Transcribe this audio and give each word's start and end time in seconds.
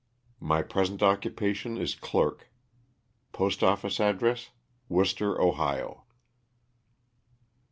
My 0.39 0.63
present 0.63 1.03
occupation 1.03 1.77
is 1.77 1.93
clerk. 1.93 2.49
Postoffice 3.33 3.99
address, 3.99 4.49
Wooster, 4.89 5.39
Ohio. 5.39 6.05